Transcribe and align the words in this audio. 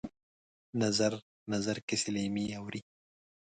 نظر، 0.81 1.13
نظر 1.53 1.77
کسي 1.87 2.09
لېمه 2.15 2.41
یې 2.49 2.53
اورې 2.59 2.81